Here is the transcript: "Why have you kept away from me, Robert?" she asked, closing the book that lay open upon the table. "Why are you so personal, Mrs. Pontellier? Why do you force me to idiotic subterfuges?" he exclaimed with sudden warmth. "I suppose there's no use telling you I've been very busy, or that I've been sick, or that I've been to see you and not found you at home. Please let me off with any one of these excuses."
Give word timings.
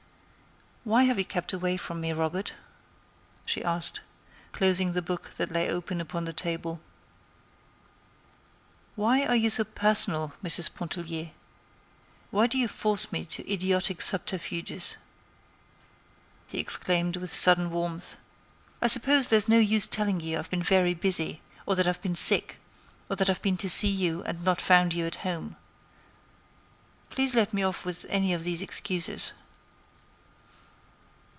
"Why 0.83 1.03
have 1.03 1.19
you 1.19 1.25
kept 1.25 1.53
away 1.53 1.77
from 1.77 2.01
me, 2.01 2.11
Robert?" 2.11 2.55
she 3.45 3.63
asked, 3.63 4.01
closing 4.51 4.93
the 4.93 5.03
book 5.03 5.29
that 5.35 5.51
lay 5.51 5.69
open 5.69 6.01
upon 6.01 6.23
the 6.25 6.33
table. 6.33 6.81
"Why 8.95 9.23
are 9.23 9.35
you 9.35 9.51
so 9.51 9.63
personal, 9.63 10.33
Mrs. 10.43 10.73
Pontellier? 10.73 11.33
Why 12.31 12.47
do 12.47 12.57
you 12.57 12.67
force 12.67 13.11
me 13.11 13.25
to 13.25 13.47
idiotic 13.53 14.01
subterfuges?" 14.01 14.97
he 16.47 16.57
exclaimed 16.57 17.15
with 17.15 17.31
sudden 17.31 17.69
warmth. 17.69 18.17
"I 18.81 18.87
suppose 18.87 19.27
there's 19.27 19.47
no 19.47 19.59
use 19.59 19.85
telling 19.85 20.19
you 20.19 20.39
I've 20.39 20.49
been 20.49 20.63
very 20.63 20.95
busy, 20.95 21.43
or 21.67 21.75
that 21.75 21.87
I've 21.87 22.01
been 22.01 22.15
sick, 22.15 22.57
or 23.07 23.15
that 23.17 23.29
I've 23.29 23.43
been 23.43 23.57
to 23.57 23.69
see 23.69 23.87
you 23.91 24.23
and 24.23 24.43
not 24.43 24.59
found 24.59 24.95
you 24.95 25.05
at 25.05 25.17
home. 25.17 25.57
Please 27.11 27.35
let 27.35 27.53
me 27.53 27.61
off 27.61 27.85
with 27.85 28.03
any 28.09 28.29
one 28.29 28.37
of 28.37 28.43
these 28.45 28.63
excuses." 28.63 29.33